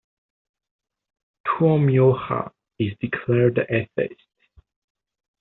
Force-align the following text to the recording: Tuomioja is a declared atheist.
Tuomioja 1.45 2.53
is 2.79 2.93
a 2.93 3.05
declared 3.05 3.59
atheist. 3.69 4.27